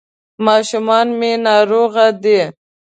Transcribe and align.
ماشومان 0.45 1.07
مي 1.19 1.31
ناروغه 1.45 2.07
دي.. 2.23 2.39